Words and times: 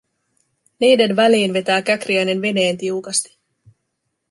Niiden 0.79 1.15
väliin 1.15 1.53
vetää 1.53 1.81
Käkriäinen 1.81 2.41
veneen 2.41 2.77
tiukasti. 2.77 3.37